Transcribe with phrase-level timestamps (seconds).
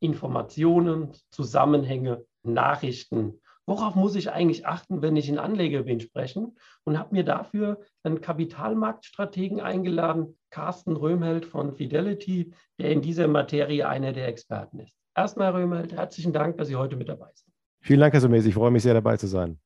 [0.00, 3.40] Informationen, Zusammenhänge, Nachrichten.
[3.66, 6.52] Worauf muss ich eigentlich achten, wenn ich in Anlegegewinn spreche?
[6.84, 13.88] Und habe mir dafür einen Kapitalmarktstrategen eingeladen, Carsten Röhmheld von Fidelity, der in dieser Materie
[13.88, 14.92] einer der Experten ist.
[15.16, 17.52] Erstmal, Röhmheld, herzlichen Dank, dass Sie heute mit dabei sind.
[17.80, 18.46] Vielen Dank, Herr Sumes.
[18.46, 19.58] Ich freue mich sehr, dabei zu sein.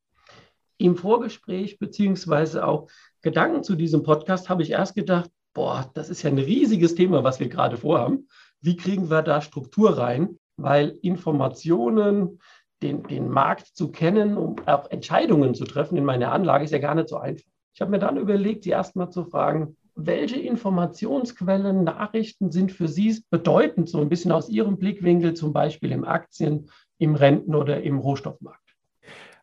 [0.79, 2.89] Im Vorgespräch beziehungsweise auch
[3.21, 7.23] Gedanken zu diesem Podcast habe ich erst gedacht, boah, das ist ja ein riesiges Thema,
[7.23, 8.29] was wir gerade vorhaben
[8.61, 10.39] wie kriegen wir da Struktur rein?
[10.57, 12.41] Weil Informationen,
[12.83, 16.79] den, den Markt zu kennen, um auch Entscheidungen zu treffen in meiner Anlage, ist ja
[16.79, 17.47] gar nicht so einfach.
[17.75, 23.23] Ich habe mir dann überlegt, Sie erstmal zu fragen, welche Informationsquellen, Nachrichten sind für Sie
[23.31, 27.99] bedeutend, so ein bisschen aus Ihrem Blickwinkel, zum Beispiel im Aktien, im Renten- oder im
[27.99, 28.61] Rohstoffmarkt?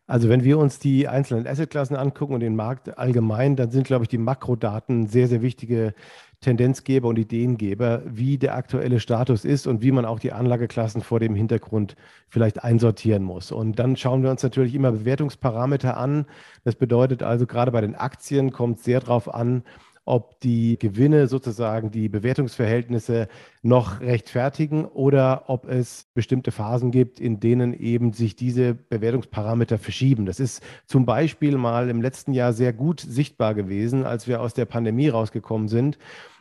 [0.06, 4.04] Also wenn wir uns die einzelnen Assetklassen angucken und den Markt allgemein, dann sind, glaube
[4.04, 5.92] ich, die Makrodaten sehr, sehr wichtige
[6.40, 11.18] Tendenzgeber und Ideengeber, wie der aktuelle Status ist und wie man auch die Anlageklassen vor
[11.18, 11.96] dem Hintergrund
[12.28, 13.50] vielleicht einsortieren muss.
[13.50, 16.26] Und dann schauen wir uns natürlich immer Bewertungsparameter an.
[16.62, 19.64] Das bedeutet also, gerade bei den Aktien kommt es sehr darauf an,
[20.08, 23.28] ob die Gewinne sozusagen die Bewertungsverhältnisse
[23.62, 30.24] noch rechtfertigen oder ob es bestimmte Phasen gibt, in denen eben sich diese Bewertungsparameter verschieben.
[30.24, 34.54] Das ist zum Beispiel mal im letzten Jahr sehr gut sichtbar gewesen, als wir aus
[34.54, 35.98] der Pandemie rausgekommen sind.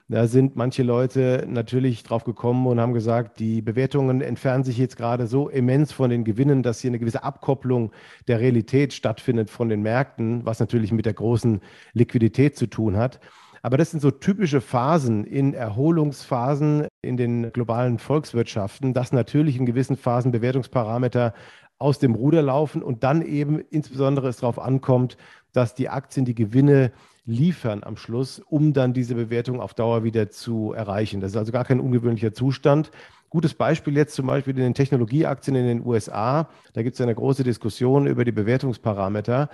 [0.09, 4.95] Da sind manche Leute natürlich drauf gekommen und haben gesagt, die Bewertungen entfernen sich jetzt
[4.95, 7.91] gerade so immens von den Gewinnen, dass hier eine gewisse Abkopplung
[8.29, 11.59] der Realität stattfindet von den Märkten, was natürlich mit der großen
[11.91, 13.19] Liquidität zu tun hat.
[13.61, 19.65] Aber das sind so typische Phasen in Erholungsphasen in den globalen Volkswirtschaften, dass natürlich in
[19.65, 21.33] gewissen Phasen Bewertungsparameter
[21.79, 25.17] aus dem Ruder laufen und dann eben insbesondere es darauf ankommt,
[25.53, 26.91] dass die Aktien die Gewinne
[27.25, 31.19] liefern am Schluss, um dann diese Bewertung auf Dauer wieder zu erreichen.
[31.19, 32.89] Das ist also gar kein ungewöhnlicher Zustand.
[33.29, 36.47] Gutes Beispiel jetzt zum Beispiel in den Technologieaktien in den USA.
[36.71, 39.49] Da gibt es eine große Diskussion über die Bewertungsparameter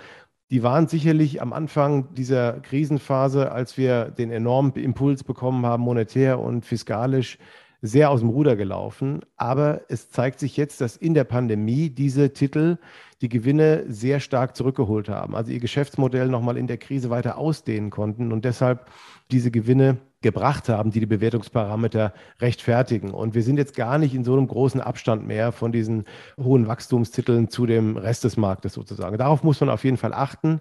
[0.50, 6.38] die waren sicherlich am Anfang dieser Krisenphase, als wir den enormen Impuls bekommen haben, monetär
[6.38, 7.38] und fiskalisch,
[7.80, 9.20] sehr aus dem Ruder gelaufen.
[9.36, 12.78] Aber es zeigt sich jetzt, dass in der Pandemie diese Titel
[13.20, 17.90] die Gewinne sehr stark zurückgeholt haben, also ihr Geschäftsmodell nochmal in der Krise weiter ausdehnen
[17.90, 18.90] konnten und deshalb
[19.30, 23.12] diese Gewinne gebracht haben, die die Bewertungsparameter rechtfertigen.
[23.12, 26.04] Und wir sind jetzt gar nicht in so einem großen Abstand mehr von diesen
[26.42, 29.16] hohen Wachstumstiteln zu dem Rest des Marktes sozusagen.
[29.16, 30.60] Darauf muss man auf jeden Fall achten.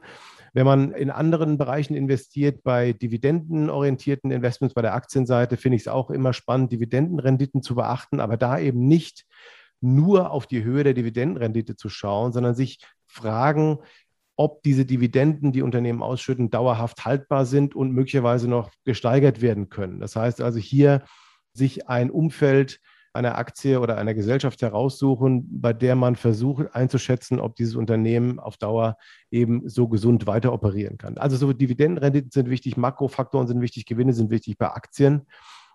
[0.53, 5.88] Wenn man in anderen Bereichen investiert, bei dividendenorientierten Investments, bei der Aktienseite, finde ich es
[5.88, 9.25] auch immer spannend, Dividendenrenditen zu beachten, aber da eben nicht
[9.81, 13.80] nur auf die Höhe der Dividendenrendite zu schauen, sondern sich fragen,
[14.36, 20.00] ob diese Dividenden, die Unternehmen ausschütten, dauerhaft haltbar sind und möglicherweise noch gesteigert werden können.
[20.00, 21.04] Das heißt also hier
[21.54, 22.80] sich ein Umfeld
[23.14, 28.58] einer Aktie oder einer Gesellschaft heraussuchen, bei der man versucht einzuschätzen, ob dieses Unternehmen auf
[28.58, 28.98] Dauer
[29.30, 31.18] eben so gesund weiter operieren kann.
[31.20, 35.28] Also so Dividendenrenditen sind wichtig, Makrofaktoren sind wichtig, Gewinne sind wichtig bei Aktien.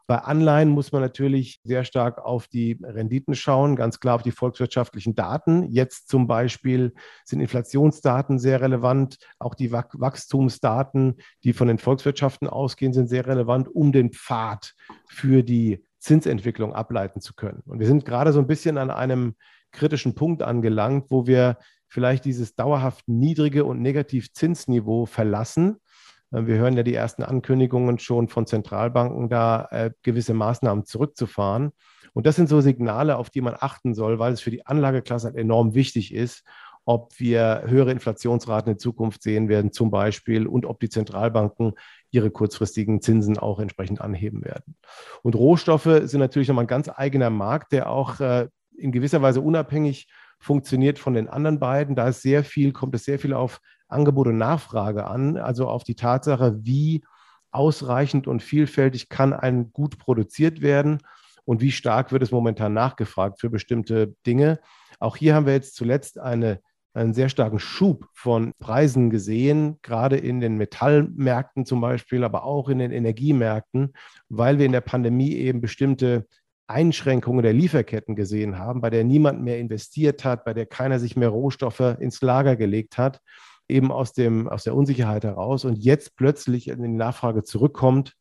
[0.08, 4.30] Bei Anleihen muss man natürlich sehr stark auf die Renditen schauen, ganz klar auf die
[4.30, 5.70] volkswirtschaftlichen Daten.
[5.70, 6.94] Jetzt zum Beispiel
[7.26, 13.68] sind Inflationsdaten sehr relevant, auch die Wachstumsdaten, die von den Volkswirtschaften ausgehen, sind sehr relevant,
[13.68, 14.72] um den Pfad
[15.10, 17.62] für die Zinsentwicklung ableiten zu können.
[17.66, 19.34] Und wir sind gerade so ein bisschen an einem
[19.72, 25.87] kritischen Punkt angelangt, wo wir vielleicht dieses dauerhaft niedrige und Negativzinsniveau verlassen äh,
[26.30, 31.72] wir hören ja die ersten Ankündigungen schon von Zentralbanken, da äh, gewisse Maßnahmen zurückzufahren.
[32.12, 35.28] Und das sind so Signale, auf die man achten soll, weil es für die Anlageklasse
[35.28, 36.44] halt enorm wichtig ist,
[36.84, 41.74] ob wir höhere Inflationsraten in Zukunft sehen werden, zum Beispiel, und ob die Zentralbanken
[42.10, 44.74] ihre kurzfristigen Zinsen auch entsprechend anheben werden.
[45.22, 49.42] Und Rohstoffe sind natürlich nochmal ein ganz eigener Markt, der auch äh, in gewisser Weise
[49.42, 50.08] unabhängig
[50.40, 51.94] funktioniert von den anderen beiden.
[51.94, 55.84] Da ist sehr viel, kommt es sehr viel auf Angebot und Nachfrage an, also auf
[55.84, 57.02] die Tatsache, wie
[57.50, 60.98] ausreichend und vielfältig kann ein Gut produziert werden
[61.44, 64.60] und wie stark wird es momentan nachgefragt für bestimmte Dinge.
[65.00, 66.60] Auch hier haben wir jetzt zuletzt eine,
[66.92, 72.68] einen sehr starken Schub von Preisen gesehen, gerade in den Metallmärkten zum Beispiel, aber auch
[72.68, 73.94] in den Energiemärkten,
[74.28, 76.26] weil wir in der Pandemie eben bestimmte
[76.66, 81.16] Einschränkungen der Lieferketten gesehen haben, bei der niemand mehr investiert hat, bei der keiner sich
[81.16, 83.22] mehr Rohstoffe ins Lager gelegt hat,
[83.68, 88.14] eben aus, dem, aus der Unsicherheit heraus und jetzt plötzlich in die Nachfrage zurückkommt,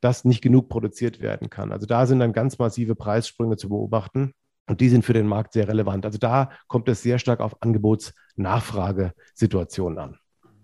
[0.00, 1.72] dass nicht genug produziert werden kann.
[1.72, 4.32] Also da sind dann ganz massive Preissprünge zu beobachten.
[4.68, 6.04] Und die sind für den Markt sehr relevant.
[6.04, 10.18] Also da kommt es sehr stark auf Angebots-Nachfragesituationen an.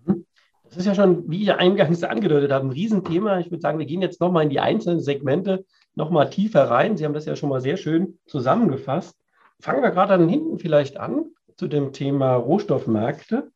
[0.05, 0.27] Mhm.
[0.65, 3.39] Das ist ja schon, wie ich eingangs angedeutet habe, ein Riesenthema.
[3.39, 5.65] Ich würde sagen, wir gehen jetzt nochmal in die einzelnen Segmente
[5.95, 6.97] nochmal tiefer rein.
[6.97, 9.17] Sie haben das ja schon mal sehr schön zusammengefasst.
[9.61, 11.27] Fangen wir gerade dann hinten vielleicht an
[11.57, 13.52] zu dem Thema Rohstoffmärkte.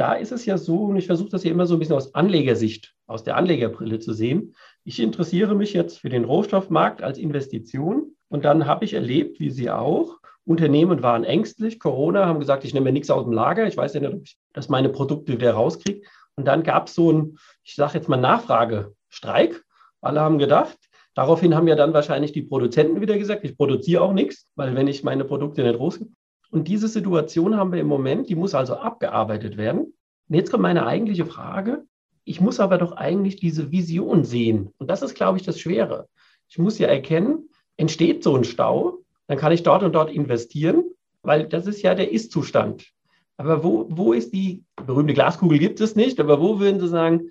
[0.00, 2.14] Da ist es ja so, und ich versuche das ja immer so ein bisschen aus
[2.14, 4.54] Anlegersicht, aus der Anlegerbrille zu sehen.
[4.82, 9.50] Ich interessiere mich jetzt für den Rohstoffmarkt als Investition und dann habe ich erlebt, wie
[9.50, 10.16] Sie auch,
[10.46, 13.92] Unternehmen waren ängstlich, Corona, haben gesagt, ich nehme mir nichts aus dem Lager, ich weiß
[13.92, 16.00] ja nicht, ob ich das meine Produkte wieder rauskriege.
[16.34, 19.62] Und dann gab es so ein, ich sage jetzt mal Nachfragestreik.
[20.00, 20.78] Alle haben gedacht,
[21.14, 24.88] daraufhin haben ja dann wahrscheinlich die Produzenten wieder gesagt, ich produziere auch nichts, weil wenn
[24.88, 26.10] ich meine Produkte nicht rauskriege.
[26.50, 29.94] Und diese Situation haben wir im Moment, die muss also abgearbeitet werden.
[30.28, 31.84] Und jetzt kommt meine eigentliche Frage.
[32.24, 34.72] Ich muss aber doch eigentlich diese Vision sehen.
[34.78, 36.08] Und das ist, glaube ich, das Schwere.
[36.48, 40.84] Ich muss ja erkennen, entsteht so ein Stau, dann kann ich dort und dort investieren,
[41.22, 42.90] weil das ist ja der Ist-Zustand.
[43.36, 47.30] Aber wo, wo ist die berühmte Glaskugel gibt es nicht, aber wo würden Sie sagen,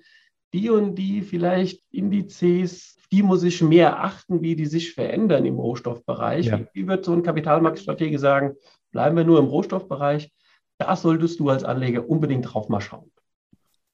[0.52, 5.58] die und die vielleicht Indizes, die muss ich mehr achten, wie die sich verändern im
[5.58, 6.46] Rohstoffbereich?
[6.46, 6.60] Ja.
[6.72, 8.56] Wie, wird so ein Kapitalmarktstratege sagen,
[8.90, 10.32] bleiben wir nur im Rohstoffbereich?
[10.78, 13.10] Da solltest du als Anleger unbedingt drauf mal schauen.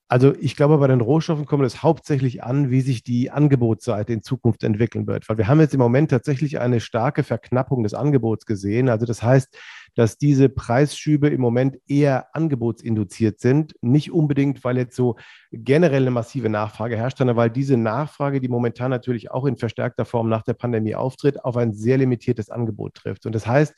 [0.08, 4.22] Also ich glaube, bei den Rohstoffen kommt es hauptsächlich an, wie sich die Angebotsseite in
[4.22, 5.28] Zukunft entwickeln wird.
[5.28, 8.88] Weil wir haben jetzt im Moment tatsächlich eine starke Verknappung des Angebots gesehen.
[8.88, 9.58] Also das heißt,
[9.96, 13.74] dass diese Preisschübe im Moment eher angebotsinduziert sind.
[13.80, 15.16] Nicht unbedingt, weil jetzt so
[15.50, 20.04] generell eine massive Nachfrage herrscht, sondern weil diese Nachfrage, die momentan natürlich auch in verstärkter
[20.04, 23.26] Form nach der Pandemie auftritt, auf ein sehr limitiertes Angebot trifft.
[23.26, 23.74] Und das heißt,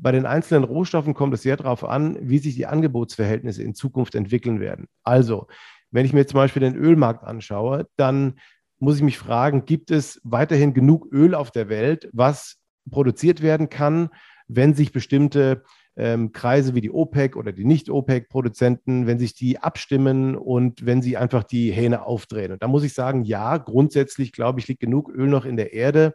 [0.00, 4.14] bei den einzelnen Rohstoffen kommt es sehr darauf an, wie sich die Angebotsverhältnisse in Zukunft
[4.14, 4.86] entwickeln werden.
[5.02, 5.46] Also,
[5.90, 8.34] wenn ich mir zum Beispiel den Ölmarkt anschaue, dann
[8.78, 12.56] muss ich mich fragen, gibt es weiterhin genug Öl auf der Welt, was
[12.90, 14.10] produziert werden kann,
[14.48, 15.62] wenn sich bestimmte
[15.96, 21.16] ähm, Kreise wie die OPEC oder die Nicht-OPEC-Produzenten, wenn sich die abstimmen und wenn sie
[21.16, 22.52] einfach die Hähne aufdrehen.
[22.52, 25.72] Und da muss ich sagen, ja, grundsätzlich glaube ich, liegt genug Öl noch in der
[25.72, 26.14] Erde,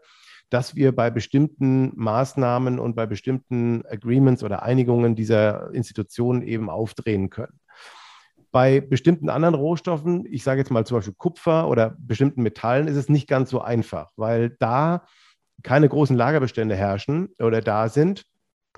[0.49, 7.29] dass wir bei bestimmten Maßnahmen und bei bestimmten Agreements oder Einigungen dieser Institutionen eben aufdrehen
[7.29, 7.59] können.
[8.51, 12.95] Bei bestimmten anderen Rohstoffen, ich sage jetzt mal zum Beispiel Kupfer oder bestimmten Metallen, ist
[12.95, 15.05] es nicht ganz so einfach, weil da
[15.61, 18.25] keine großen Lagerbestände herrschen oder da sind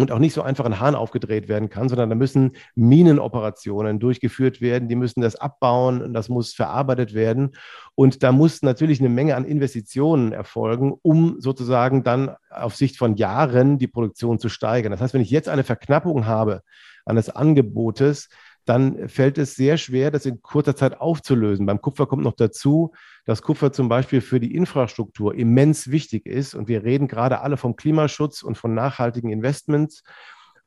[0.02, 4.62] und auch nicht so einfach ein Hahn aufgedreht werden kann, sondern da müssen Minenoperationen durchgeführt
[4.62, 7.52] werden, die müssen das abbauen und das muss verarbeitet werden.
[7.96, 13.16] Und da muss natürlich eine Menge an Investitionen erfolgen, um sozusagen dann auf Sicht von
[13.16, 14.92] Jahren die Produktion zu steigern.
[14.92, 16.62] Das heißt, wenn ich jetzt eine Verknappung habe
[17.06, 18.30] eines Angebotes,
[18.66, 21.66] dann fällt es sehr schwer, das in kurzer Zeit aufzulösen.
[21.66, 22.94] Beim Kupfer kommt noch dazu,
[23.26, 26.54] dass Kupfer zum Beispiel für die Infrastruktur immens wichtig ist.
[26.54, 30.04] Und wir reden gerade alle vom Klimaschutz und von nachhaltigen Investments.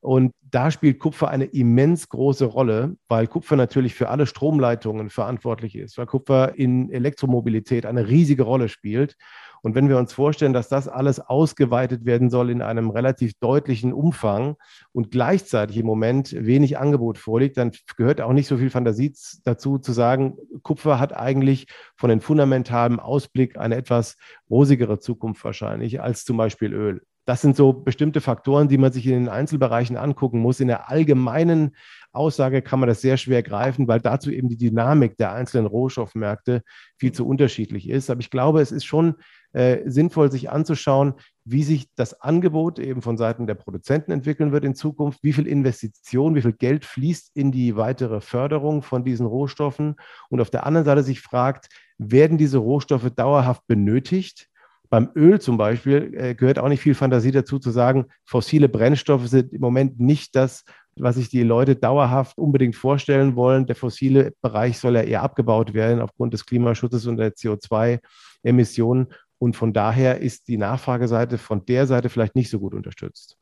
[0.04, 5.76] Und da spielt Kupfer eine immens große Rolle, weil Kupfer natürlich für alle Stromleitungen verantwortlich
[5.76, 9.16] ist, weil Kupfer in Elektromobilität eine riesige Rolle spielt.
[9.62, 13.94] Und wenn wir uns vorstellen, dass das alles ausgeweitet werden soll in einem relativ deutlichen
[13.94, 14.56] Umfang
[14.92, 19.78] und gleichzeitig im Moment wenig Angebot vorliegt, dann gehört auch nicht so viel Fantasie dazu
[19.78, 24.18] zu sagen, Kupfer hat eigentlich von den fundamentalen Ausblick eine etwas
[24.50, 27.00] rosigere Zukunft wahrscheinlich als zum Beispiel Öl.
[27.24, 30.60] Das sind so bestimmte Faktoren, die man sich in den Einzelbereichen angucken muss.
[30.60, 31.74] In der allgemeinen
[32.12, 36.62] Aussage kann man das sehr schwer greifen, weil dazu eben die Dynamik der einzelnen Rohstoffmärkte
[36.98, 38.10] viel zu unterschiedlich ist.
[38.10, 39.16] Aber ich glaube, es ist schon
[39.52, 41.14] äh, sinnvoll, sich anzuschauen,
[41.44, 45.46] wie sich das Angebot eben von Seiten der Produzenten entwickeln wird in Zukunft, wie viel
[45.46, 49.96] Investition, wie viel Geld fließt in die weitere Förderung von diesen Rohstoffen
[50.28, 54.48] und auf der anderen Seite sich fragt, werden diese Rohstoffe dauerhaft benötigt?
[54.94, 59.26] Beim Öl zum Beispiel äh, gehört auch nicht viel Fantasie dazu zu sagen, fossile Brennstoffe
[59.26, 63.66] sind im Moment nicht das, was sich die Leute dauerhaft unbedingt vorstellen wollen.
[63.66, 69.08] Der fossile Bereich soll ja eher abgebaut werden aufgrund des Klimaschutzes und der CO2-Emissionen.
[69.38, 73.36] Und von daher ist die Nachfrageseite von der Seite vielleicht nicht so gut unterstützt.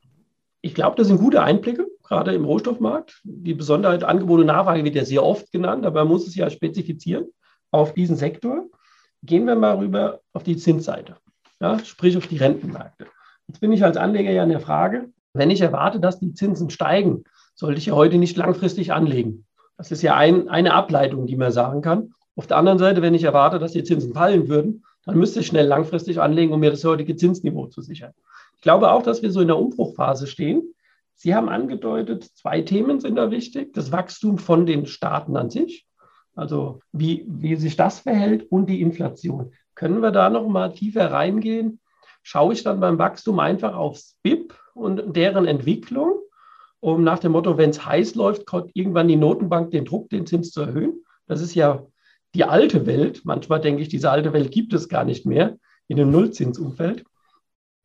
[0.63, 3.21] Ich glaube, das sind gute Einblicke, gerade im Rohstoffmarkt.
[3.25, 6.49] Die Besonderheit Angebot und Nachfrage wird ja sehr oft genannt, aber man muss es ja
[6.49, 7.27] spezifizieren
[7.71, 8.71] auf diesen Sektor.
[9.23, 11.17] Gehen wir mal rüber auf die Zinsseite
[11.63, 13.07] ja, sprich auf die Rentenmärkte.
[13.47, 16.71] Jetzt bin ich als Anleger ja in der Frage, wenn ich erwarte, dass die Zinsen
[16.71, 19.47] steigen, sollte ich ja heute nicht langfristig anlegen.
[19.79, 22.15] Das ist ja ein, eine Ableitung, die man sagen kann.
[22.35, 25.47] Auf der anderen Seite, wenn ich erwarte, dass die Zinsen fallen würden, dann müsste ich
[25.47, 28.13] schnell langfristig anlegen, um mir das heutige Zinsniveau zu sichern.
[28.61, 30.75] glaube auch, dass wir so in der Umbruchphase stehen.
[31.15, 33.73] Sie haben angedeutet, zwei Themen sind da wichtig.
[33.73, 35.87] Das Wachstum von den Staaten an sich,
[36.35, 39.53] also wie, wie sich das verhält und die Inflation.
[39.75, 41.81] Können wir da noch mal tiefer reingehen?
[42.23, 46.21] Schaue ich dann beim Wachstum einfach aufs BIP und deren Entwicklung,
[46.81, 50.27] um nach dem Motto, wenn es heiß läuft, kommt irgendwann die Notenbank den Druck, den
[50.27, 51.05] Zins zu erhöhen.
[51.27, 51.87] Das ist ja
[52.35, 53.23] die alte Welt.
[53.25, 55.57] Manchmal denke ich, diese alte Welt gibt es gar nicht mehr
[55.89, 57.05] in dem Nullzinsumfeld.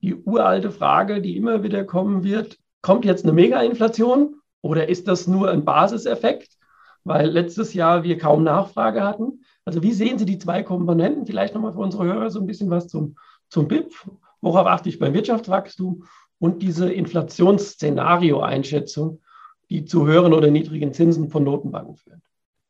[0.01, 5.27] Die uralte Frage, die immer wieder kommen wird, kommt jetzt eine Mega-Inflation oder ist das
[5.27, 6.57] nur ein Basiseffekt,
[7.03, 9.43] weil letztes Jahr wir kaum Nachfrage hatten?
[9.67, 11.25] Also wie sehen Sie die zwei Komponenten?
[11.25, 13.17] Vielleicht nochmal für unsere Hörer so ein bisschen was zum,
[13.49, 13.91] zum BIP.
[14.39, 16.05] Worauf achte ich beim Wirtschaftswachstum?
[16.39, 19.19] Und diese Inflationsszenario-Einschätzung,
[19.69, 22.21] die zu höheren oder niedrigen Zinsen von Notenbanken führt.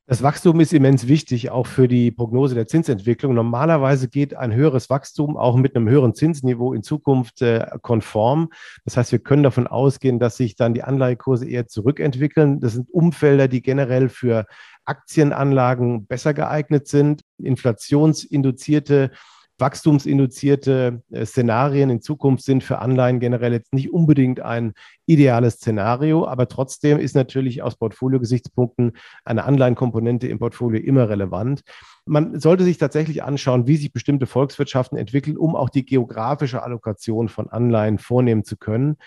[0.09, 3.33] Das Wachstum ist immens wichtig, auch für die Prognose der Zinsentwicklung.
[3.33, 8.49] Normalerweise geht ein höheres Wachstum auch mit einem höheren Zinsniveau in Zukunft äh, konform.
[8.85, 12.61] Das heißt, wir können davon ausgehen, dass sich dann die Anleihekurse eher zurückentwickeln.
[12.61, 14.45] Das sind Umfelder, die generell für
[14.85, 17.23] Aktienanlagen besser geeignet sind.
[17.37, 19.11] Inflationsinduzierte
[19.59, 24.73] wachstumsinduzierte äh, Szenarien in Zukunft sind für Anleihen generell jetzt nicht unbedingt ein
[25.05, 28.93] ideales Szenario, aber trotzdem ist natürlich aus Portfolio-Gesichtspunkten
[29.25, 31.61] eine Anleihenkomponente im Portfolio immer relevant.
[32.05, 37.29] Man sollte sich tatsächlich anschauen, wie sich bestimmte Volkswirtschaften entwickeln, um auch die geografische Allokation
[37.29, 38.97] von Anleihen vornehmen zu können.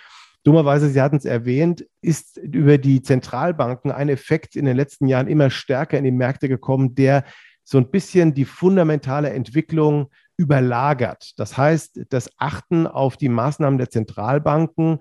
[0.42, 5.28] Dummerweise, Sie hatten es erwähnt, ist über die Zentralbanken ein Effekt in den letzten Jahren
[5.28, 7.24] immer stärker in die Märkte gekommen, der
[7.62, 11.32] so ein bisschen die fundamentale Entwicklung überlagert.
[11.36, 15.00] Das heißt, das Achten auf die Maßnahmen der Zentralbanken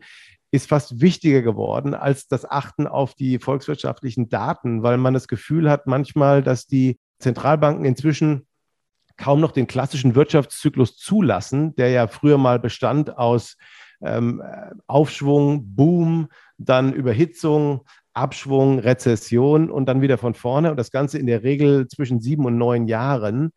[0.52, 5.70] ist fast wichtiger geworden als das Achten auf die volkswirtschaftlichen Daten, weil man das Gefühl
[5.70, 8.48] hat manchmal, dass die Zentralbanken inzwischen
[9.16, 13.56] kaum noch den klassischen Wirtschaftszyklus zulassen, der ja früher mal bestand aus
[14.02, 14.44] ähm,
[14.88, 16.28] Aufschwung, Boom,
[16.58, 21.88] dann Überhitzung, Abschwung, Rezession und dann wieder von vorne und das Ganze in der Regel
[21.88, 23.52] zwischen sieben und neun Jahren.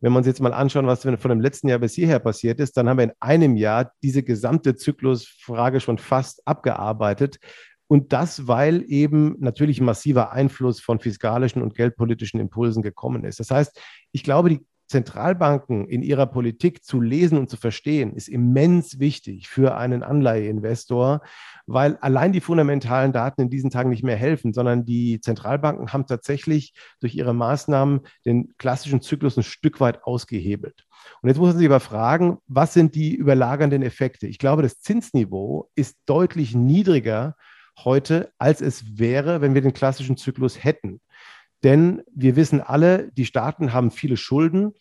[0.00, 2.76] Wenn wir uns jetzt mal anschauen, was von dem letzten Jahr bis hierher passiert ist,
[2.76, 7.38] dann haben wir in einem Jahr diese gesamte Zyklusfrage schon fast abgearbeitet.
[7.86, 13.40] Und das, weil eben natürlich massiver Einfluss von fiskalischen und geldpolitischen Impulsen gekommen ist.
[13.40, 13.80] Das heißt,
[14.12, 19.48] ich glaube, die Zentralbanken in ihrer Politik zu lesen und zu verstehen, ist immens wichtig
[19.48, 21.20] für einen Anleiheinvestor,
[21.66, 26.06] weil allein die fundamentalen Daten in diesen Tagen nicht mehr helfen, sondern die Zentralbanken haben
[26.06, 30.86] tatsächlich durch ihre Maßnahmen den klassischen Zyklus ein Stück weit ausgehebelt.
[31.22, 34.28] Und jetzt muss man sich aber fragen, was sind die überlagernden Effekte?
[34.28, 37.34] Ich glaube, das Zinsniveau ist deutlich niedriger
[37.82, 41.00] heute, als es wäre, wenn wir den klassischen Zyklus hätten.
[41.64, 44.74] Denn wir wissen alle, die Staaten haben viele Schulden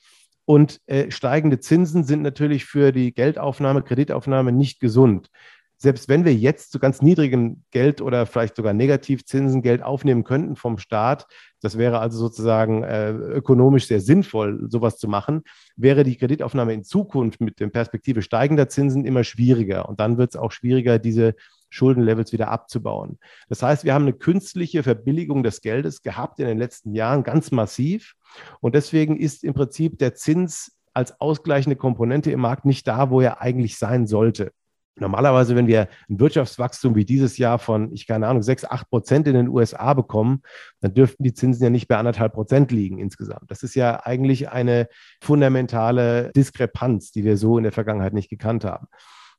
[0.46, 5.30] und äh, steigende Zinsen sind natürlich für die Geldaufnahme, Kreditaufnahme nicht gesund.
[5.78, 10.56] Selbst wenn wir jetzt zu ganz niedrigem Geld oder vielleicht sogar Negativzinsen Geld aufnehmen könnten
[10.56, 11.28] vom Staat,
[11.62, 15.44] das wäre also sozusagen äh, ökonomisch sehr sinnvoll, sowas zu machen,
[15.75, 19.90] wäre die Kreditaufnahme in Zukunft mit der Perspektive steigender Zinsen immer schwieriger.
[19.90, 21.36] Und dann wird es auch schwieriger, diese
[21.74, 23.18] Schuldenlevels wieder abzubauen.
[23.50, 27.51] Das heißt, wir haben eine künstliche Verbilligung des Geldes gehabt in den letzten Jahren, ganz
[27.51, 28.13] massiv.
[28.62, 33.22] Und deswegen ist im Prinzip der Zins als ausgleichende Komponente im Markt nicht da, wo
[33.22, 34.51] er eigentlich sein sollte.
[34.96, 39.27] Normalerweise, wenn wir ein Wirtschaftswachstum wie dieses Jahr von, ich keine Ahnung, 6, 8 Prozent
[39.27, 40.44] in den USA bekommen,
[40.82, 43.50] dann dürften die Zinsen ja nicht bei anderthalb Prozent liegen insgesamt.
[43.50, 44.88] Das ist ja eigentlich eine
[45.20, 48.88] fundamentale Diskrepanz, die wir so in der Vergangenheit nicht gekannt haben.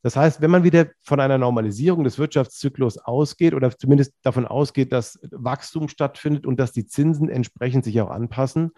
[0.04, 4.92] Das heißt, wenn man wieder von einer Normalisierung des Wirtschaftszyklus ausgeht oder zumindest davon ausgeht,
[4.92, 8.73] dass Wachstum stattfindet und dass die Zinsen entsprechend sich auch anpassen,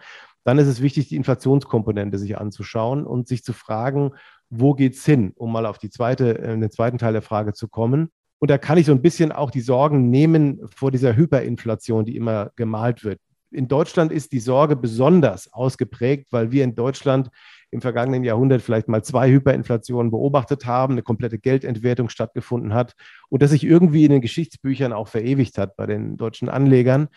[0.45, 4.13] dann ist es wichtig, die Inflationskomponente sich anzuschauen und sich zu fragen,
[4.49, 7.51] wo geht es hin, um mal auf die zweite, äh, den zweiten Teil der Frage
[7.51, 8.09] zu kommen.
[8.39, 12.15] Und da kann ich so ein bisschen auch die Sorgen nehmen vor dieser Hyperinflation, die
[12.15, 13.19] immer gemalt wird.
[13.51, 17.29] In Deutschland ist die Sorge besonders ausgeprägt, weil wir in Deutschland
[17.71, 22.93] im vergangenen Jahrhundert vielleicht mal zwei Hyperinflationen beobachtet haben, eine komplette Geldentwertung stattgefunden hat
[23.29, 27.09] und das sich irgendwie in den Geschichtsbüchern auch verewigt hat bei den deutschen Anlegern.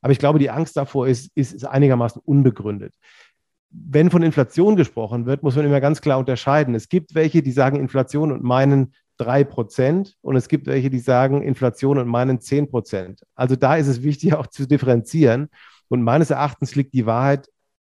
[0.00, 2.94] Aber ich glaube, die Angst davor ist, ist, ist einigermaßen unbegründet.
[3.70, 6.74] Wenn von Inflation gesprochen wird, muss man immer ganz klar unterscheiden.
[6.74, 11.00] Es gibt welche, die sagen Inflation und meinen 3 Prozent und es gibt welche, die
[11.00, 13.22] sagen Inflation und meinen 10 Prozent.
[13.34, 15.48] Also da ist es wichtig auch zu differenzieren.
[15.88, 17.48] Und meines Erachtens liegt die Wahrheit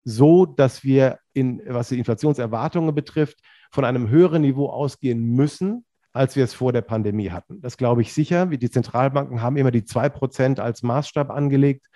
[0.05, 3.39] so, dass wir in, was die Inflationserwartungen betrifft,
[3.71, 7.61] von einem höheren Niveau ausgehen müssen, als wir es vor der Pandemie hatten.
[7.63, 8.47] Das glaube ich sicher.
[8.47, 11.87] Die Zentralbanken haben immer die 2% als Maßstab angelegt.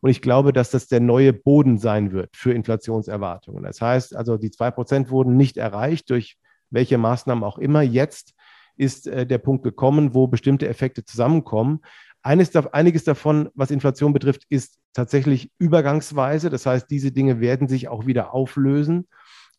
[0.00, 3.62] Und ich glaube, dass das der neue Boden sein wird für Inflationserwartungen.
[3.62, 6.36] Das heißt also, die 2% wurden nicht erreicht durch
[6.70, 7.82] welche Maßnahmen auch immer.
[7.82, 8.34] Jetzt
[8.76, 11.80] ist äh, der Punkt gekommen, wo bestimmte Effekte zusammenkommen.
[12.22, 16.50] Eines, einiges davon, was Inflation betrifft, ist tatsächlich übergangsweise.
[16.50, 19.08] Das heißt, diese Dinge werden sich auch wieder auflösen.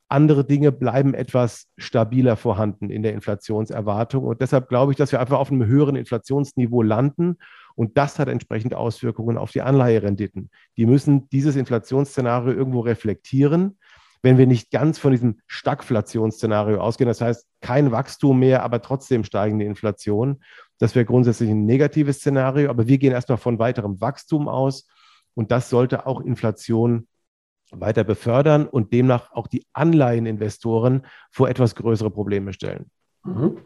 [0.10, 4.26] Andere Dinge bleiben etwas stabiler vorhanden in der Inflationserwartung.
[4.26, 7.38] Und deshalb glaube ich, dass wir einfach auf einem höheren Inflationsniveau landen.
[7.76, 10.50] Und das hat entsprechend Auswirkungen auf die Anleiherenditen.
[10.76, 13.78] Die müssen dieses Inflationsszenario irgendwo reflektieren.
[14.22, 19.24] Wenn wir nicht ganz von diesem Stagflationsszenario ausgehen, das heißt kein Wachstum mehr, aber trotzdem
[19.24, 20.44] steigende Inflation,
[20.82, 22.72] das wäre grundsätzlich ein negatives Szenario.
[22.72, 24.88] Aber wir gehen erstmal von weiterem Wachstum aus.
[25.36, 27.08] Und das sollte auch Inflation
[27.72, 32.90] weiter befördern und demnach auch die Anleiheninvestoren vor etwas größere Probleme stellen.
[33.24, 33.60] Mhm.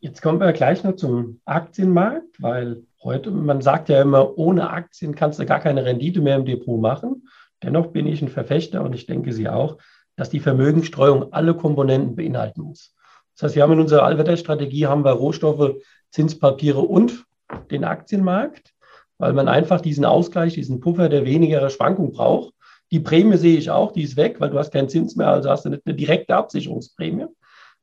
[0.00, 5.14] Jetzt kommen wir gleich noch zum Aktienmarkt, weil heute, man sagt ja immer, ohne Aktien
[5.14, 7.28] kannst du gar keine Rendite mehr im Depot machen.
[7.62, 9.78] Dennoch bin ich ein Verfechter und ich denke Sie auch,
[10.16, 12.96] dass die Vermögensstreuung alle Komponenten beinhalten muss.
[13.40, 15.76] Das heißt, wir haben in unserer Allwetterstrategie haben wir Rohstoffe,
[16.10, 17.24] Zinspapiere und
[17.70, 18.74] den Aktienmarkt,
[19.16, 22.52] weil man einfach diesen Ausgleich, diesen Puffer der weniger Schwankung braucht.
[22.90, 25.48] Die Prämie sehe ich auch, die ist weg, weil du hast keinen Zins mehr, also
[25.48, 27.28] hast du eine direkte Absicherungsprämie.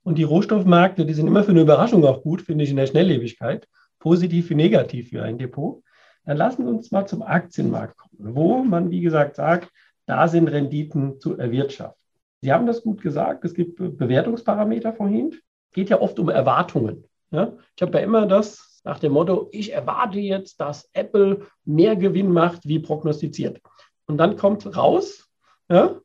[0.04, 2.86] Und die Rohstoffmärkte, die sind immer für eine Überraschung auch gut, finde ich, in der
[2.86, 5.82] Schnelllebigkeit, positiv wie negativ für ein Depot.
[6.24, 9.72] Dann lassen wir uns mal zum Aktienmarkt kommen, wo man, wie gesagt, sagt,
[10.06, 12.00] da sind Renditen zu erwirtschaften.
[12.42, 15.34] Sie haben das gut gesagt, es gibt Bewertungsparameter vorhin.
[15.74, 17.04] Geht ja oft um Erwartungen.
[17.32, 17.54] Ja?
[17.76, 22.32] Ich habe ja immer das nach dem Motto, ich erwarte jetzt, dass Apple mehr Gewinn
[22.32, 23.60] macht, wie prognostiziert.
[24.08, 25.28] Und dann kommt raus,
[25.70, 26.00] ja,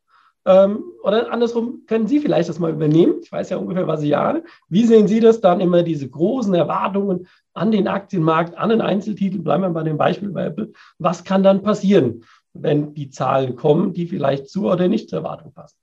[0.44, 3.20] ähm, oder andersrum, können Sie vielleicht das mal übernehmen?
[3.22, 4.42] Ich weiß ja ungefähr, was Sie ahnen.
[4.68, 9.38] Wie sehen Sie das dann immer, diese großen Erwartungen an den Aktienmarkt, an den Einzeltitel?
[9.38, 10.72] Bleiben wir bei dem Beispiel bei Apple.
[10.98, 15.52] Was kann dann passieren, wenn die Zahlen kommen, die vielleicht zu oder nicht zur Erwartung
[15.52, 15.76] passen?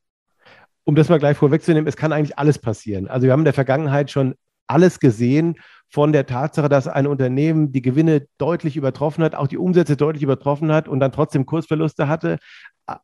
[0.89, 3.07] Um das mal gleich vorwegzunehmen, es kann eigentlich alles passieren.
[3.07, 4.33] Also wir haben in der Vergangenheit schon
[4.65, 5.53] alles gesehen,
[5.87, 10.23] von der Tatsache, dass ein Unternehmen die Gewinne deutlich übertroffen hat, auch die Umsätze deutlich
[10.23, 12.39] übertroffen hat und dann trotzdem Kursverluste hatte.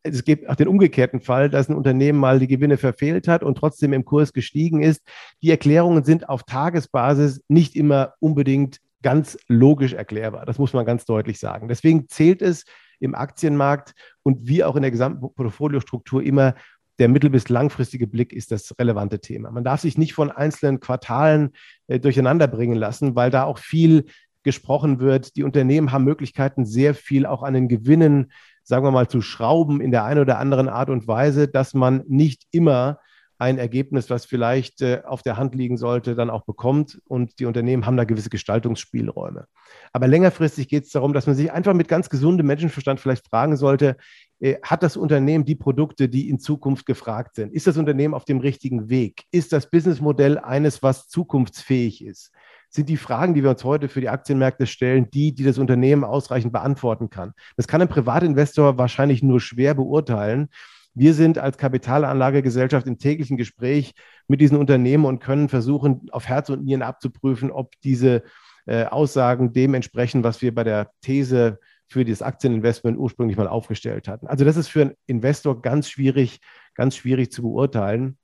[0.02, 3.56] Es gibt auch den umgekehrten Fall, dass ein Unternehmen mal die Gewinne verfehlt hat und
[3.56, 5.04] trotzdem im Kurs gestiegen ist.
[5.43, 10.48] Die Erklärungen sind auf Tagesbasis nicht immer unbedingt ganz logisch erklärbar.
[10.48, 11.67] Das muss man ganz deutlich sagen.
[11.67, 12.65] Deswegen zählt es
[13.00, 13.93] im Aktienmarkt
[14.24, 16.56] und wie auch in der gesamten Portfoliostruktur immer
[16.99, 19.51] der mittel- bis langfristige Blick ist das relevante Thema.
[19.51, 21.51] Man darf sich nicht von einzelnen Quartalen
[21.88, 24.05] äh, durcheinander bringen lassen, weil da auch viel
[24.43, 25.36] gesprochen wird.
[25.36, 28.31] Die Unternehmen haben Möglichkeiten, sehr viel auch an den Gewinnen,
[28.63, 32.03] sagen wir mal, zu schrauben in der einen oder anderen Art und Weise, dass man
[32.08, 32.99] nicht immer
[33.38, 37.02] ein Ergebnis, was vielleicht äh, auf der Hand liegen sollte, dann auch bekommt.
[37.06, 39.48] Und die Unternehmen haben da gewisse Gestaltungsspielräume.
[39.91, 43.58] Aber längerfristig geht es darum, dass man sich einfach mit ganz gesundem Menschenverstand vielleicht fragen
[43.58, 43.98] sollte,
[44.39, 47.54] äh, hat das Unternehmen die Produkte, die in Zukunft gefragt sind?
[47.54, 49.24] Ist das Unternehmen auf dem richtigen Weg?
[49.32, 52.32] Ist das Businessmodell eines, was zukunftsfähig ist?
[52.69, 56.04] Sind die Fragen, die wir uns heute für die Aktienmärkte stellen, die, die das Unternehmen
[56.04, 57.34] ausreichend beantworten kann?
[57.56, 60.50] Das kann ein Privatinvestor wahrscheinlich nur schwer beurteilen.
[60.95, 63.93] Wir sind als Kapitalanlagegesellschaft im täglichen Gespräch
[64.27, 68.23] mit diesen Unternehmen und können versuchen, auf Herz und Nieren abzuprüfen, ob diese
[68.65, 74.08] äh, Aussagen dem entsprechen, was wir bei der These für das Aktieninvestment ursprünglich mal aufgestellt
[74.08, 74.27] hatten.
[74.27, 76.39] Also das ist für einen Investor ganz schwierig,
[76.73, 78.17] ganz schwierig zu beurteilen.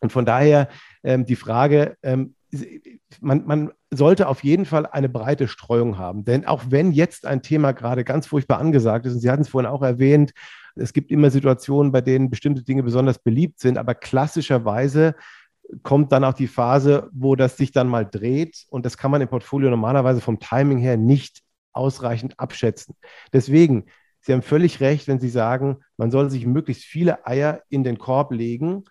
[0.00, 0.68] Und von daher
[1.02, 2.34] ähm, die Frage, ähm,
[3.20, 6.24] man, man, sollte auf jeden Fall eine breite Streuung haben.
[6.24, 9.48] Denn auch wenn jetzt ein Thema gerade ganz furchtbar angesagt ist, und Sie hatten es
[9.48, 10.32] vorhin auch erwähnt,
[10.76, 15.14] es gibt immer Situationen, bei denen bestimmte Dinge besonders beliebt sind, aber klassischerweise
[15.82, 19.20] kommt dann auch die Phase, wo das sich dann mal dreht und das kann man
[19.20, 22.94] im Portfolio normalerweise vom Timing her nicht ausreichend abschätzen.
[23.32, 23.86] Deswegen,
[24.20, 27.98] Sie haben völlig recht, wenn Sie sagen, man soll sich möglichst viele Eier in den
[27.98, 28.84] Korb legen,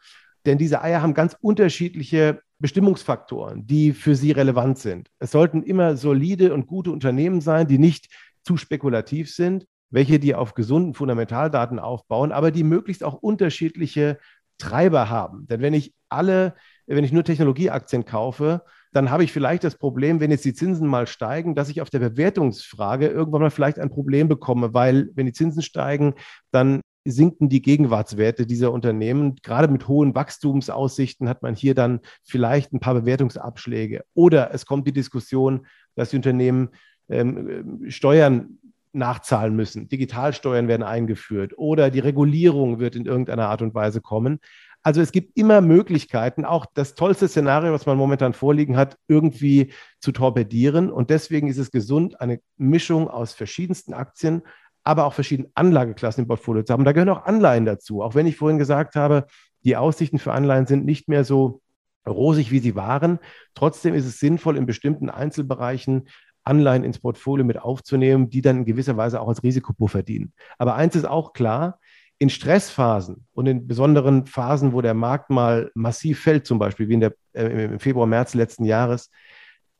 [0.45, 5.09] denn diese Eier haben ganz unterschiedliche Bestimmungsfaktoren, die für Sie relevant sind.
[5.19, 8.07] Es sollten immer solide und gute Unternehmen sein, die nicht
[8.43, 14.17] zu spekulativ sind, welche die auf gesunden Fundamentaldaten aufbauen, aber die möglichst auch unterschiedliche
[14.57, 15.47] Treiber haben.
[15.47, 16.55] Denn wenn ich alle,
[16.87, 20.87] wenn ich nur Technologieaktien kaufe, dann habe ich vielleicht das Problem, wenn jetzt die Zinsen
[20.87, 25.25] mal steigen, dass ich auf der Bewertungsfrage irgendwann mal vielleicht ein Problem bekomme, weil wenn
[25.25, 26.13] die Zinsen steigen,
[26.51, 29.35] dann sinken die Gegenwartswerte dieser Unternehmen.
[29.43, 34.03] Gerade mit hohen Wachstumsaussichten hat man hier dann vielleicht ein paar Bewertungsabschläge.
[34.13, 36.69] Oder es kommt die Diskussion, dass die Unternehmen
[37.09, 38.57] ähm, Steuern
[38.95, 39.87] nachzahlen müssen.
[39.87, 44.39] Digitalsteuern werden eingeführt oder die Regulierung wird in irgendeiner Art und Weise kommen.
[44.81, 49.73] Also es gibt immer Möglichkeiten, auch das tollste Szenario, was man momentan vorliegen hat, irgendwie
[49.99, 50.91] zu torpedieren.
[50.91, 54.43] Und deswegen ist es gesund, eine Mischung aus verschiedensten Aktien,
[54.83, 56.85] aber auch verschiedenen Anlageklassen im Portfolio zu haben.
[56.85, 58.03] Da gehören auch Anleihen dazu.
[58.03, 59.25] Auch wenn ich vorhin gesagt habe,
[59.63, 61.61] die Aussichten für Anleihen sind nicht mehr so
[62.07, 63.17] rosig, wie sie waren.
[63.55, 66.07] Trotzdem ist es sinnvoll, in bestimmten Einzelbereichen
[66.45, 70.33] Anleihen ins Portfolio mit aufzunehmen, die dann in gewisser Weise auch als Risikopuffer dienen.
[70.57, 71.79] Aber eins ist auch klar,
[72.17, 76.93] in Stressphasen und in besonderen Phasen, wo der Markt mal massiv fällt, zum Beispiel wie
[76.93, 79.09] in der, äh, im Februar, März letzten Jahres,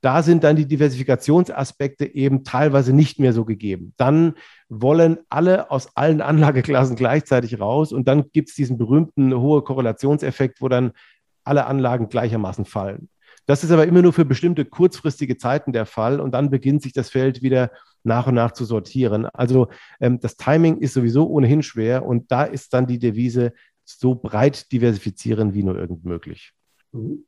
[0.02, 3.94] da sind dann die Diversifikationsaspekte eben teilweise nicht mehr so gegeben.
[3.98, 4.36] Dann
[4.70, 10.62] wollen alle aus allen Anlageklassen gleichzeitig raus und dann gibt es diesen berühmten hohen Korrelationseffekt,
[10.62, 10.92] wo dann
[11.44, 13.10] alle Anlagen gleichermaßen fallen.
[13.46, 16.94] Das ist aber immer nur für bestimmte kurzfristige Zeiten der Fall und dann beginnt sich
[16.94, 17.72] das Feld wieder
[18.04, 19.26] nach und nach zu sortieren.
[19.28, 19.68] Also
[20.00, 23.54] ähm, das Timing ist sowieso ohnehin schwer und da ist dann die Devise
[23.84, 26.54] so breit diversifizieren wie nur irgend möglich.
[26.92, 27.26] Mhm.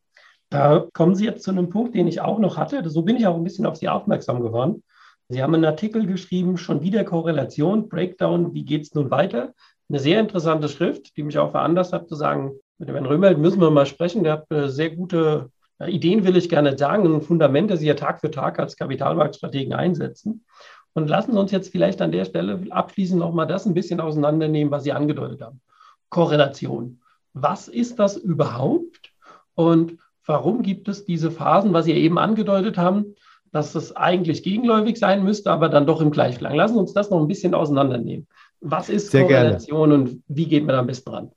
[0.49, 2.89] Da kommen Sie jetzt zu einem Punkt, den ich auch noch hatte.
[2.89, 4.81] So bin ich auch ein bisschen auf Sie aufmerksam geworden.
[5.29, 9.53] Sie haben einen Artikel geschrieben, schon wieder Korrelation, Breakdown, wie geht es nun weiter?
[9.89, 13.37] Eine sehr interessante Schrift, die mich auch veranlasst hat zu sagen, mit dem Herrn Römelt
[13.37, 14.23] müssen wir mal sprechen.
[14.23, 15.51] Der hat äh, sehr gute
[15.85, 19.73] Ideen, will ich gerne sagen, ein Fundament, das Sie ja Tag für Tag als Kapitalmarktstrategen
[19.73, 20.45] einsetzen.
[20.93, 24.71] Und lassen Sie uns jetzt vielleicht an der Stelle abschließend nochmal das ein bisschen auseinandernehmen,
[24.71, 25.61] was Sie angedeutet haben.
[26.09, 27.01] Korrelation.
[27.33, 29.11] Was ist das überhaupt?
[29.53, 33.13] Und warum gibt es diese Phasen, was Sie eben angedeutet haben,
[33.51, 36.55] dass es eigentlich gegenläufig sein müsste, aber dann doch im Gleichklang?
[36.55, 38.27] Lassen Sie uns das noch ein bisschen auseinandernehmen.
[38.59, 39.93] Was ist Sehr Korrelation gerne.
[39.93, 41.31] und wie geht man am besten ran?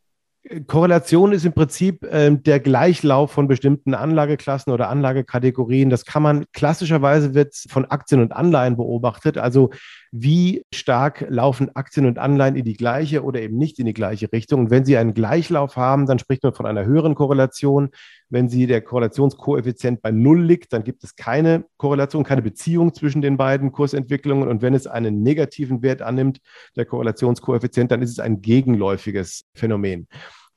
[0.66, 5.90] Korrelation ist im Prinzip äh, der Gleichlauf von bestimmten Anlageklassen oder Anlagekategorien.
[5.90, 9.36] Das kann man klassischerweise wird von Aktien und Anleihen beobachtet.
[9.36, 9.70] Also
[10.12, 14.32] wie stark laufen Aktien und Anleihen in die gleiche oder eben nicht in die gleiche
[14.32, 14.60] Richtung.
[14.60, 17.90] Und wenn sie einen Gleichlauf haben, dann spricht man von einer höheren Korrelation.
[18.28, 23.22] Wenn sie der Korrelationskoeffizient bei Null liegt, dann gibt es keine Korrelation, keine Beziehung zwischen
[23.22, 24.48] den beiden Kursentwicklungen.
[24.48, 26.40] Und wenn es einen negativen Wert annimmt,
[26.76, 30.08] der Korrelationskoeffizient, dann ist es ein gegenläufiges Phänomen.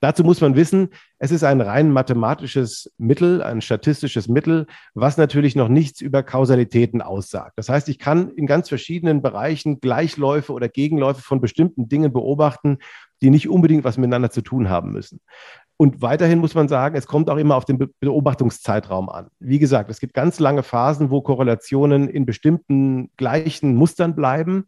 [0.04, 5.56] Dazu muss man wissen, es ist ein rein mathematisches Mittel, ein statistisches Mittel, was natürlich
[5.56, 7.54] noch nichts über Kausalitäten aussagt.
[7.56, 12.80] Das heißt, ich kann in ganz verschiedenen Bereichen Gleichläufe oder Gegenläufe von bestimmten Dingen beobachten,
[13.22, 15.20] die nicht unbedingt was miteinander zu tun haben müssen.
[15.78, 19.28] Und weiterhin muss man sagen, es kommt auch immer auf den Beobachtungszeitraum an.
[19.38, 24.66] Wie gesagt, es gibt ganz lange Phasen, wo Korrelationen in bestimmten gleichen Mustern bleiben.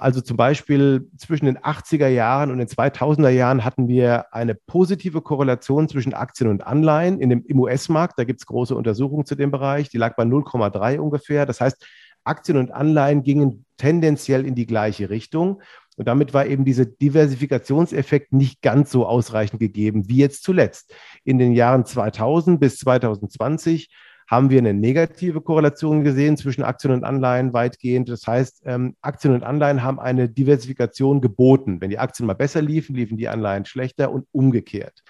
[0.00, 5.20] Also zum Beispiel zwischen den 80er Jahren und den 2000er Jahren hatten wir eine positive
[5.20, 8.18] Korrelation zwischen Aktien und Anleihen in dem, im US-Markt.
[8.18, 9.90] Da gibt es große Untersuchungen zu dem Bereich.
[9.90, 11.44] Die lag bei 0,3 ungefähr.
[11.44, 11.86] Das heißt,
[12.24, 15.60] Aktien und Anleihen gingen tendenziell in die gleiche Richtung.
[15.96, 20.94] Und damit war eben dieser Diversifikationseffekt nicht ganz so ausreichend gegeben wie jetzt zuletzt.
[21.24, 23.90] In den Jahren 2000 bis 2020
[24.30, 28.08] haben wir eine negative Korrelation gesehen zwischen Aktien und Anleihen weitgehend.
[28.08, 31.80] Das heißt, ähm, Aktien und Anleihen haben eine Diversifikation geboten.
[31.80, 35.02] Wenn die Aktien mal besser liefen, liefen die Anleihen schlechter und umgekehrt,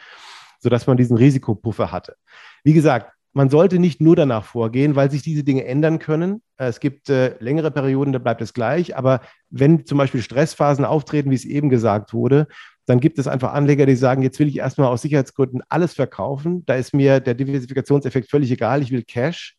[0.58, 2.16] sodass man diesen Risikopuffer hatte.
[2.64, 6.42] Wie gesagt, man sollte nicht nur danach vorgehen, weil sich diese Dinge ändern können.
[6.56, 8.96] Es gibt äh, längere Perioden, da bleibt es gleich.
[8.96, 12.48] Aber wenn zum Beispiel Stressphasen auftreten, wie es eben gesagt wurde,
[12.86, 16.64] dann gibt es einfach Anleger, die sagen, jetzt will ich erstmal aus Sicherheitsgründen alles verkaufen.
[16.66, 19.56] Da ist mir der Diversifikationseffekt völlig egal, ich will Cash.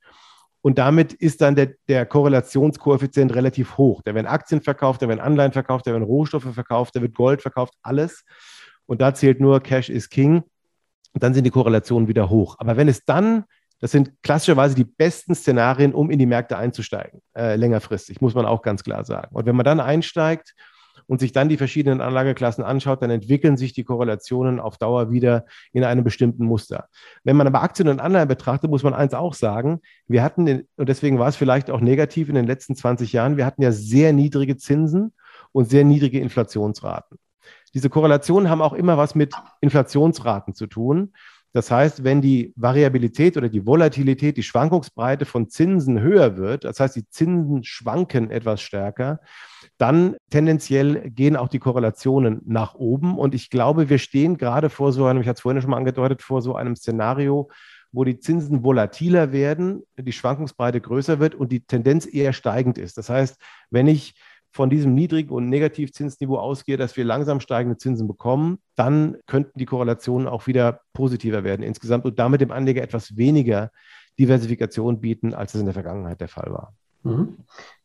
[0.62, 4.02] Und damit ist dann der, der Korrelationskoeffizient relativ hoch.
[4.04, 7.42] Der werden Aktien verkauft, der werden Anleihen verkauft, der werden Rohstoffe verkauft, der wird Gold
[7.42, 8.24] verkauft, alles.
[8.86, 10.44] Und da zählt nur Cash is King.
[11.14, 12.56] Und dann sind die Korrelationen wieder hoch.
[12.60, 13.46] Aber wenn es dann,
[13.80, 18.46] das sind klassischerweise die besten Szenarien, um in die Märkte einzusteigen, äh, längerfristig, muss man
[18.46, 19.36] auch ganz klar sagen.
[19.36, 20.54] Und wenn man dann einsteigt
[21.12, 25.44] und sich dann die verschiedenen Anlageklassen anschaut, dann entwickeln sich die Korrelationen auf Dauer wieder
[25.74, 26.88] in einem bestimmten Muster.
[27.26, 30.70] Wenn man aber Aktien und Anleihen betrachtet, muss man eins auch sagen, wir hatten, in,
[30.78, 33.74] und deswegen war es vielleicht auch negativ in den letzten 20 Jahren, wir hatten ja
[33.74, 35.12] sehr niedrige Zinsen
[35.52, 37.18] und sehr niedrige Inflationsraten.
[37.74, 41.12] Diese Korrelationen haben auch immer was mit Inflationsraten zu tun.
[41.52, 46.80] Das heißt, wenn die Variabilität oder die Volatilität, die Schwankungsbreite von Zinsen höher wird, das
[46.80, 49.20] heißt, die Zinsen schwanken etwas stärker,
[49.82, 53.18] dann tendenziell gehen auch die Korrelationen nach oben.
[53.18, 55.78] Und ich glaube, wir stehen gerade vor so einem, ich hatte es vorhin schon mal
[55.78, 57.50] angedeutet, vor so einem Szenario,
[57.92, 62.98] wo die Zinsen volatiler werden, die Schwankungsbreite größer wird und die Tendenz eher steigend ist.
[63.00, 63.42] Das heißt,
[63.72, 64.14] wenn ich
[64.52, 69.66] von diesem niedrigen und Negativzinsniveau ausgehe, dass wir langsam steigende Zinsen bekommen, dann könnten die
[69.66, 73.72] Korrelationen auch wieder positiver werden insgesamt und damit dem Anleger etwas weniger
[74.20, 76.76] Diversifikation bieten, als es in der Vergangenheit der Fall war.
[77.04, 77.38] Mhm.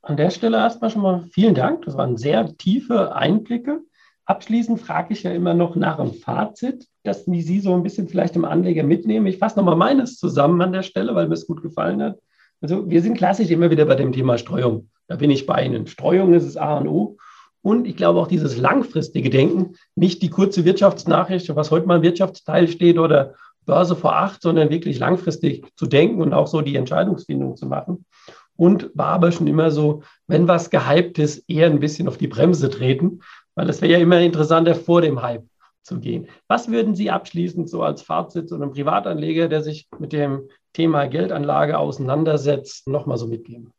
[0.03, 1.85] An der Stelle erstmal schon mal vielen Dank.
[1.85, 3.81] Das waren sehr tiefe Einblicke.
[4.25, 8.35] Abschließend frage ich ja immer noch nach einem Fazit, das Sie so ein bisschen vielleicht
[8.35, 9.27] im Anleger mitnehmen.
[9.27, 12.19] Ich fasse nochmal meines zusammen an der Stelle, weil mir es gut gefallen hat.
[12.61, 14.91] Also wir sind klassisch immer wieder bei dem Thema Streuung.
[15.07, 15.87] Da bin ich bei Ihnen.
[15.87, 17.17] Streuung ist das A und O.
[17.63, 22.03] Und ich glaube auch dieses langfristige Denken, nicht die kurze Wirtschaftsnachricht, was heute mal im
[22.03, 26.77] Wirtschaftsteil steht oder Börse vor acht, sondern wirklich langfristig zu denken und auch so die
[26.77, 28.05] Entscheidungsfindung zu machen.
[28.57, 32.71] Und war schon immer so, wenn was gehypt ist, eher ein bisschen auf die Bremse
[32.71, 33.21] treten,
[33.55, 35.45] weil es wäre ja immer interessanter vor dem Hype
[35.83, 36.29] zu gehen.
[36.49, 41.07] Was würden Sie abschließend so als Fazit zu einem Privatanleger, der sich mit dem Thema
[41.07, 43.73] Geldanlage auseinandersetzt, nochmal so mitgeben?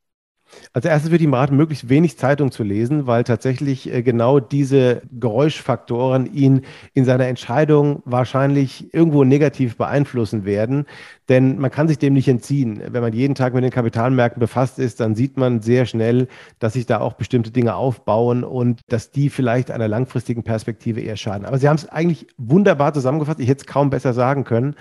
[0.74, 4.40] Als erstes würde ich ihm raten, möglichst wenig Zeitung zu lesen, weil tatsächlich äh, genau
[4.40, 6.62] diese Geräuschfaktoren ihn
[6.94, 10.86] in seiner Entscheidung wahrscheinlich irgendwo negativ beeinflussen werden.
[11.30, 12.82] Denn man kann sich dem nicht entziehen.
[12.90, 16.28] Wenn man jeden Tag mit den Kapitalmärkten befasst ist, dann sieht man sehr schnell,
[16.60, 21.18] dass sich da auch bestimmte Dinge aufbauen und dass die vielleicht einer langfristigen Perspektive eher
[21.18, 21.46] schaden.
[21.46, 23.40] Aber Sie haben es eigentlich wunderbar zusammengefasst.
[23.40, 24.76] Ich hätte es kaum besser sagen können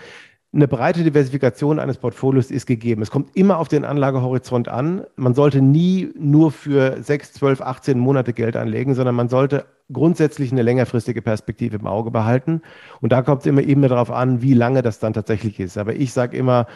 [0.53, 3.03] eine breite Diversifikation eines Portfolios ist gegeben.
[3.03, 5.05] Es kommt immer auf den Anlagehorizont an.
[5.17, 10.53] Man sollte nie nur für 6, 12, 18 Monate Geld anlegen, sondern man sollte grundsätzlich
[10.53, 12.63] eine längerfristige Perspektive im Auge behalten.
[13.01, 15.77] Und da kommt es immer eben darauf an, wie lange das dann tatsächlich ist.
[15.79, 16.67] Aber ich sage immer,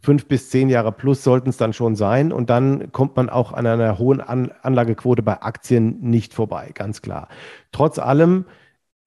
[0.00, 2.32] fünf bis zehn Jahre plus sollten es dann schon sein.
[2.32, 7.28] Und dann kommt man auch an einer hohen Anlagequote bei Aktien nicht vorbei, ganz klar.
[7.70, 8.44] Trotz allem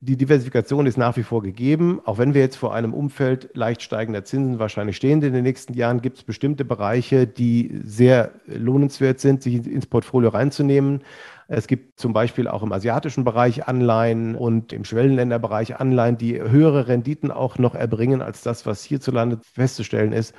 [0.05, 1.99] die Diversifikation ist nach wie vor gegeben.
[2.05, 5.73] Auch wenn wir jetzt vor einem Umfeld leicht steigender Zinsen wahrscheinlich stehen in den nächsten
[5.73, 11.01] Jahren, gibt es bestimmte Bereiche, die sehr lohnenswert sind, sich ins Portfolio reinzunehmen.
[11.47, 16.87] Es gibt zum Beispiel auch im asiatischen Bereich Anleihen und im Schwellenländerbereich Anleihen, die höhere
[16.87, 20.35] Renditen auch noch erbringen als das, was hierzulande festzustellen ist.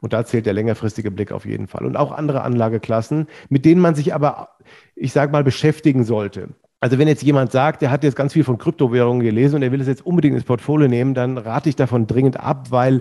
[0.00, 1.86] Und da zählt der längerfristige Blick auf jeden Fall.
[1.86, 4.50] Und auch andere Anlageklassen, mit denen man sich aber,
[4.96, 6.50] ich sage mal, beschäftigen sollte.
[6.80, 9.72] Also wenn jetzt jemand sagt, der hat jetzt ganz viel von Kryptowährungen gelesen und er
[9.72, 13.00] will es jetzt unbedingt ins Portfolio nehmen, dann rate ich davon dringend ab, weil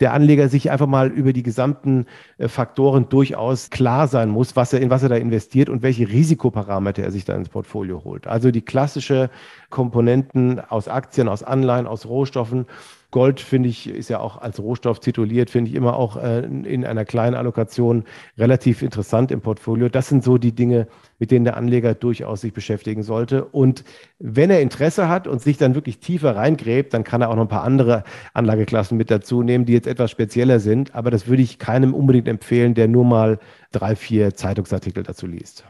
[0.00, 2.06] der Anleger sich einfach mal über die gesamten
[2.38, 6.08] äh, Faktoren durchaus klar sein muss, was er, in was er da investiert und welche
[6.08, 8.26] Risikoparameter er sich da ins Portfolio holt.
[8.26, 9.30] Also die klassische
[9.68, 12.66] Komponenten aus Aktien, aus Anleihen, aus Rohstoffen
[13.10, 16.84] Gold, finde ich, ist ja auch als Rohstoff tituliert, finde ich immer auch äh, in
[16.84, 18.04] einer kleinen Allokation
[18.38, 19.88] relativ interessant im Portfolio.
[19.88, 20.86] Das sind so die Dinge,
[21.18, 23.44] mit denen der Anleger durchaus sich beschäftigen sollte.
[23.44, 23.84] Und
[24.18, 27.42] wenn er Interesse hat und sich dann wirklich tiefer reingräbt, dann kann er auch noch
[27.42, 30.94] ein paar andere Anlageklassen mit dazu nehmen, die jetzt etwas spezieller sind.
[30.94, 33.38] Aber das würde ich keinem unbedingt empfehlen, der nur mal
[33.72, 35.64] drei, vier Zeitungsartikel dazu liest.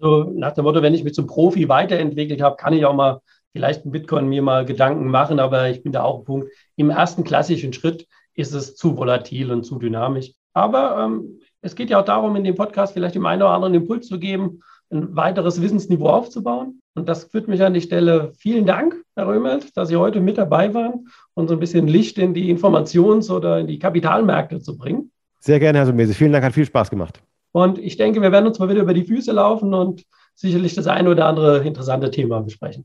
[0.00, 3.20] Also nach dem Motto, wenn ich mich zum Profi weiterentwickelt habe, kann ich auch mal
[3.54, 6.48] vielleicht ein Bitcoin mir mal Gedanken machen, aber ich bin da auch ein Punkt.
[6.74, 10.32] Im ersten klassischen Schritt ist es zu volatil und zu dynamisch.
[10.54, 13.74] Aber ähm, es geht ja auch darum, in dem Podcast vielleicht dem einen oder anderen
[13.74, 16.80] Impuls zu geben, ein weiteres Wissensniveau aufzubauen.
[16.96, 18.32] Und das führt mich an die Stelle.
[18.36, 22.18] Vielen Dank, Herr Römelt, dass Sie heute mit dabei waren und so ein bisschen Licht
[22.18, 25.12] in die Informations- oder in die Kapitalmärkte zu bringen.
[25.38, 26.12] Sehr gerne, Herr Sumese.
[26.12, 27.22] Vielen Dank, hat viel Spaß gemacht.
[27.52, 30.88] Und ich denke, wir werden uns mal wieder über die Füße laufen und sicherlich das
[30.88, 32.84] eine oder andere interessante Thema besprechen.